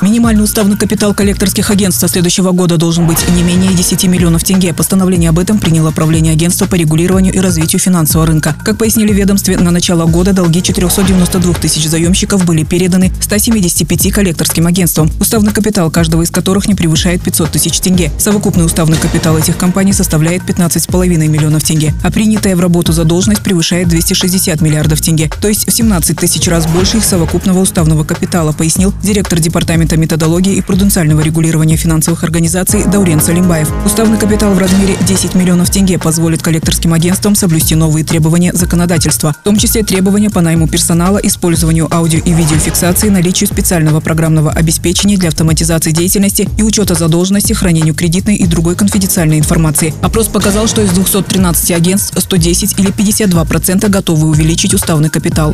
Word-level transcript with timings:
Минимальный 0.00 0.44
уставный 0.44 0.76
капитал 0.76 1.14
коллекторских 1.14 1.70
агентств 1.70 2.00
со 2.00 2.08
следующего 2.08 2.52
года 2.52 2.76
должен 2.76 3.06
быть 3.06 3.18
не 3.34 3.42
менее 3.42 3.72
10 3.72 4.04
миллионов 4.04 4.44
тенге. 4.44 4.72
Постановление 4.72 5.30
об 5.30 5.38
этом 5.38 5.58
приняло 5.58 5.90
правление 5.90 6.32
агентства 6.32 6.66
по 6.66 6.74
регулированию 6.74 7.32
и 7.32 7.38
развитию 7.38 7.80
финансового 7.80 8.26
рынка. 8.26 8.54
Как 8.64 8.78
пояснили 8.78 9.12
ведомстве, 9.12 9.58
на 9.58 9.70
начало 9.70 10.06
года 10.06 10.32
долги 10.32 10.62
492 10.62 11.54
тысяч 11.54 11.86
заемщиков 11.88 12.44
были 12.44 12.64
переданы 12.64 13.12
175 13.20 14.12
коллекторским 14.12 14.66
агентствам, 14.66 15.10
уставный 15.20 15.52
капитал 15.52 15.90
каждого 15.90 16.22
из 16.22 16.30
которых 16.30 16.68
не 16.68 16.74
превышает 16.74 17.22
500 17.22 17.50
тысяч 17.50 17.78
тенге. 17.80 18.10
Совокупный 18.18 18.64
уставный 18.64 18.98
капитал 18.98 19.36
этих 19.38 19.56
компаний 19.56 19.92
составляет 19.92 20.42
15,5 20.42 21.06
миллионов 21.28 21.64
тенге, 21.64 21.94
а 22.02 22.10
принятая 22.10 22.56
в 22.56 22.60
работу 22.60 22.92
задолженность 22.92 23.42
превышает 23.42 23.88
260 23.88 24.60
миллиардов 24.60 25.00
тенге, 25.00 25.30
то 25.40 25.48
есть 25.48 25.68
в 25.68 25.72
17 25.72 26.18
тысяч 26.18 26.46
раз 26.48 26.66
больше 26.66 26.98
их 26.98 27.04
совокупного 27.04 27.60
уставного 27.60 28.04
капитала, 28.04 28.52
пояснил 28.52 28.94
директор 29.02 29.38
департамента 29.38 29.65
Департамента 29.66 29.96
методологии 29.96 30.54
и 30.54 30.60
пруденциального 30.60 31.20
регулирования 31.22 31.74
финансовых 31.74 32.22
организаций 32.22 32.84
Даурен 32.84 33.20
Салимбаев. 33.20 33.68
Уставный 33.84 34.16
капитал 34.16 34.54
в 34.54 34.58
размере 34.58 34.96
10 35.08 35.34
миллионов 35.34 35.70
тенге 35.70 35.98
позволит 35.98 36.40
коллекторским 36.40 36.92
агентствам 36.92 37.34
соблюсти 37.34 37.74
новые 37.74 38.04
требования 38.04 38.52
законодательства, 38.52 39.32
в 39.32 39.42
том 39.42 39.58
числе 39.58 39.82
требования 39.82 40.30
по 40.30 40.40
найму 40.40 40.68
персонала, 40.68 41.18
использованию 41.18 41.92
аудио 41.92 42.20
и 42.20 42.32
видеофиксации, 42.32 43.08
наличию 43.08 43.48
специального 43.48 43.98
программного 43.98 44.52
обеспечения 44.52 45.16
для 45.16 45.30
автоматизации 45.30 45.90
деятельности 45.90 46.48
и 46.56 46.62
учета 46.62 46.94
задолженности, 46.94 47.52
хранению 47.52 47.96
кредитной 47.96 48.36
и 48.36 48.46
другой 48.46 48.76
конфиденциальной 48.76 49.40
информации. 49.40 49.92
Опрос 50.00 50.28
показал, 50.28 50.68
что 50.68 50.80
из 50.80 50.90
213 50.90 51.72
агентств 51.72 52.14
110 52.16 52.78
или 52.78 52.90
52% 52.92 53.88
готовы 53.88 54.28
увеличить 54.28 54.74
уставный 54.74 55.10
капитал. 55.10 55.52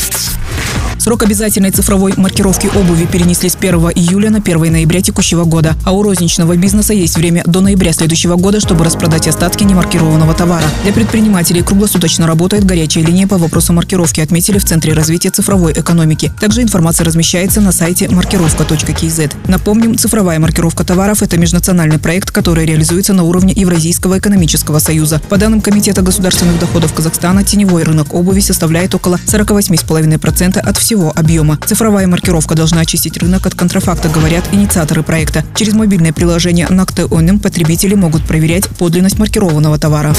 Срок 0.99 1.25
обязательной 1.25 1.71
цифровой 1.71 2.15
маркировки 2.17 2.69
обуви 2.77 3.07
перенесли 3.07 3.49
с 3.49 3.57
1 3.57 3.75
июля 3.95 4.31
на 4.31 4.39
1 4.39 4.73
ноября 4.73 5.01
текущего 5.01 5.45
года, 5.45 5.75
а 5.85 5.93
у 5.93 6.03
розничного 6.03 6.57
бизнеса 6.57 6.93
есть 6.93 7.17
время 7.17 7.43
до 7.47 7.61
ноября 7.61 7.93
следующего 7.93 8.37
года, 8.37 8.61
чтобы 8.61 8.85
распродать 8.85 9.27
остатки 9.27 9.65
немаркированного 9.65 10.35
товара. 10.35 10.65
Для 10.85 10.93
предпринимателей 10.93 11.63
круглосуточно 11.63 12.27
работает 12.27 12.65
горячая 12.65 13.05
линия 13.05 13.27
по 13.27 13.39
вопросу 13.39 13.73
маркировки, 13.73 14.21
отметили 14.21 14.59
в 14.59 14.65
Центре 14.65 14.93
развития 14.93 15.31
цифровой 15.31 15.73
экономики. 15.73 16.33
Также 16.41 16.63
информация 16.63 17.05
размещается 17.05 17.61
на 17.61 17.73
сайте 17.73 18.09
маркировка.кз. 18.09 19.21
Напомним, 19.49 19.97
цифровая 19.99 20.39
маркировка 20.39 20.85
товаров– 20.85 21.23
это 21.25 21.37
межнациональный 21.37 21.99
проект, 21.99 22.31
который 22.31 22.65
реализуется 22.65 23.13
на 23.13 23.25
уровне 23.25 23.53
Евразийского 23.57 24.19
экономического 24.19 24.79
союза. 24.79 25.21
По 25.29 25.37
данным 25.37 25.61
Комитета 25.61 26.03
государственных 26.03 26.59
доходов 26.59 26.93
Казахстана, 26.93 27.45
теневой 27.45 27.83
рынок 27.83 28.15
обуви 28.15 28.41
составляет 28.41 28.95
около 28.95 29.17
48,5% 29.27 30.59
от 30.59 30.77
всего 30.83 31.13
объема. 31.15 31.57
Цифровая 31.65 32.09
маркировка 32.09 32.57
должна 32.57 32.81
очистить 32.81 33.17
рынок 33.17 33.47
от 33.47 33.55
контрафакта, 33.55 34.09
говорят 34.09 34.45
инициаторы 34.51 35.05
проекта. 35.05 35.45
Через 35.55 35.75
мобильное 35.75 36.13
приложение 36.13 36.67
НАКТОНМ 36.69 37.39
потребители 37.39 37.95
могут 37.95 38.25
проверять 38.27 38.69
подлинность 38.69 39.19
маркированного 39.19 39.79
товара. 39.79 40.13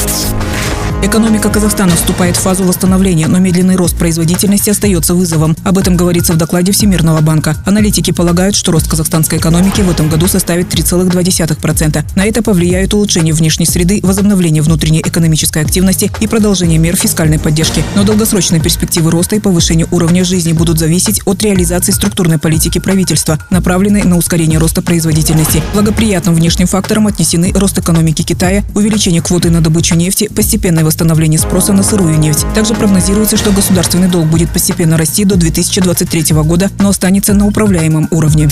Экономика 1.03 1.49
Казахстана 1.49 1.97
вступает 1.97 2.37
в 2.37 2.39
фазу 2.39 2.63
восстановления, 2.63 3.27
но 3.27 3.37
медленный 3.37 3.75
рост 3.75 3.97
производительности 3.97 4.69
остается 4.69 5.13
вызовом. 5.13 5.53
Об 5.65 5.77
этом 5.77 5.97
говорится 5.97 6.31
в 6.31 6.37
докладе 6.37 6.71
Всемирного 6.71 7.19
банка. 7.19 7.57
Аналитики 7.65 8.11
полагают, 8.11 8.55
что 8.55 8.71
рост 8.71 8.87
казахстанской 8.87 9.37
экономики 9.37 9.81
в 9.81 9.91
этом 9.91 10.07
году 10.07 10.29
составит 10.29 10.73
3,2%. 10.73 12.05
На 12.15 12.25
это 12.25 12.41
повлияют 12.41 12.93
улучшение 12.93 13.33
внешней 13.33 13.65
среды, 13.65 13.99
возобновление 14.01 14.61
внутренней 14.63 15.01
экономической 15.01 15.61
активности 15.61 16.09
и 16.21 16.27
продолжение 16.27 16.79
мер 16.79 16.95
фискальной 16.95 17.37
поддержки. 17.37 17.83
Но 17.97 18.05
долгосрочные 18.05 18.61
перспективы 18.61 19.11
роста 19.11 19.35
и 19.35 19.41
повышения 19.41 19.87
уровня 19.91 20.23
жизни 20.23 20.53
будут 20.53 20.79
зависеть 20.79 21.19
от 21.25 21.43
реализации 21.43 21.91
структурной 21.91 22.37
политики 22.37 22.79
правительства, 22.79 23.39
направленной 23.49 24.03
на 24.03 24.15
ускорение 24.15 24.57
роста 24.57 24.81
производительности. 24.81 25.61
Благоприятным 25.73 26.33
внешним 26.33 26.67
фактором 26.67 27.07
отнесены 27.07 27.51
рост 27.53 27.77
экономики 27.77 28.21
Китая, 28.21 28.63
увеличение 28.73 29.21
квоты 29.21 29.49
на 29.49 29.59
добычу 29.59 29.95
нефти, 29.95 30.29
постепенное 30.33 30.92
восстановления 30.93 31.39
спроса 31.39 31.73
на 31.73 31.81
сырую 31.81 32.19
нефть. 32.19 32.45
Также 32.53 32.75
прогнозируется, 32.75 33.35
что 33.35 33.51
государственный 33.51 34.07
долг 34.07 34.27
будет 34.27 34.51
постепенно 34.51 34.95
расти 34.95 35.25
до 35.25 35.35
2023 35.35 36.35
года, 36.43 36.69
но 36.79 36.89
останется 36.89 37.33
на 37.33 37.47
управляемом 37.47 38.07
уровне. 38.11 38.47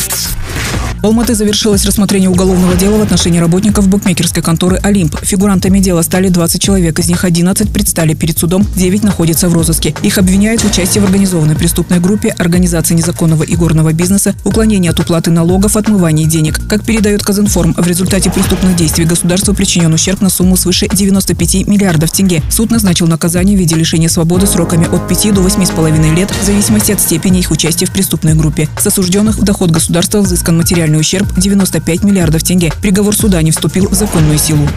В 1.01 1.05
Алматы 1.05 1.33
завершилось 1.33 1.83
рассмотрение 1.83 2.29
уголовного 2.29 2.75
дела 2.75 2.99
в 2.99 3.01
отношении 3.01 3.39
работников 3.39 3.87
букмекерской 3.87 4.43
конторы 4.43 4.77
«Олимп». 4.83 5.17
Фигурантами 5.23 5.79
дела 5.79 6.03
стали 6.03 6.29
20 6.29 6.61
человек, 6.61 6.99
из 6.99 7.09
них 7.09 7.25
11 7.25 7.73
предстали 7.73 8.13
перед 8.13 8.37
судом, 8.37 8.67
9 8.75 9.01
находятся 9.01 9.49
в 9.49 9.53
розыске. 9.53 9.95
Их 10.03 10.19
обвиняют 10.19 10.61
в 10.61 10.69
участии 10.69 10.99
в 10.99 11.05
организованной 11.05 11.55
преступной 11.55 11.99
группе, 11.99 12.29
организации 12.37 12.93
незаконного 12.93 13.41
игорного 13.43 13.93
бизнеса, 13.93 14.35
уклонении 14.45 14.91
от 14.91 14.99
уплаты 14.99 15.31
налогов, 15.31 15.75
отмывании 15.75 16.25
денег. 16.25 16.59
Как 16.69 16.85
передает 16.85 17.23
Казинформ, 17.23 17.73
в 17.75 17.87
результате 17.87 18.29
преступных 18.29 18.75
действий 18.75 19.05
государству 19.05 19.55
причинен 19.55 19.91
ущерб 19.91 20.21
на 20.21 20.29
сумму 20.29 20.55
свыше 20.55 20.87
95 20.87 21.67
миллиардов 21.67 22.11
тенге. 22.11 22.30
Суд 22.49 22.71
назначил 22.71 23.07
наказание 23.07 23.57
в 23.57 23.59
виде 23.59 23.75
лишения 23.75 24.07
свободы 24.07 24.47
сроками 24.47 24.87
от 24.87 25.07
5 25.07 25.33
до 25.33 25.41
8,5 25.41 26.15
лет 26.15 26.31
в 26.31 26.45
зависимости 26.45 26.91
от 26.91 27.01
степени 27.01 27.39
их 27.39 27.51
участия 27.51 27.85
в 27.85 27.91
преступной 27.91 28.33
группе. 28.33 28.69
С 28.79 28.87
осужденных 28.87 29.37
в 29.37 29.43
доход 29.43 29.71
государства 29.71 30.19
взыскан 30.21 30.57
материальный 30.57 30.99
ущерб 30.99 31.27
95 31.37 32.03
миллиардов 32.03 32.43
тенге. 32.43 32.71
Приговор 32.81 33.15
суда 33.15 33.41
не 33.41 33.51
вступил 33.51 33.89
в 33.89 33.93
законную 33.93 34.37
силу. 34.37 34.67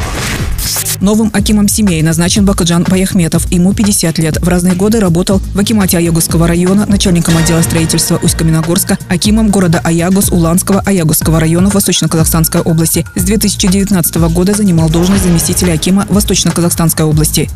Новым 1.01 1.31
акимом 1.33 1.69
семей 1.69 2.03
назначен 2.03 2.45
Бакаджан 2.45 2.85
Баяхметов. 2.85 3.51
Ему 3.51 3.75
50 3.75 4.19
лет. 4.19 4.39
В 4.41 4.49
разные 4.49 4.75
годы 4.75 5.01
работал 5.01 5.41
в 5.55 5.59
Акимате 5.59 5.99
Аягусского 5.99 6.47
района, 6.47 6.87
начальником 6.87 7.37
отдела 7.37 7.63
строительства 7.63 8.19
Усть-Каменогорска, 8.23 8.99
акимом 9.09 9.51
города 9.51 9.81
Аягус 9.83 10.31
Уланского 10.31 10.81
Аягусского 10.81 11.41
района 11.41 11.69
Восточно-Казахстанской 11.71 12.61
области. 12.61 13.07
С 13.15 13.25
2019 13.25 14.17
года 14.33 14.55
занимал 14.55 14.89
должность 14.89 15.25
заместителя 15.25 15.73
акима 15.75 16.07
Восточно-Казахстанской 16.09 17.05
области. 17.05 17.51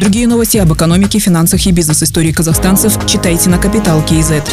Другие 0.00 0.26
новости 0.26 0.58
об 0.58 0.72
экономике, 0.72 1.18
финансах 1.18 1.66
и 1.66 1.72
бизнес-истории 1.72 2.32
казахстанцев 2.32 2.98
читайте 3.06 3.50
на 3.50 3.58
Капитал 3.58 4.02
Киезет. 4.02 4.44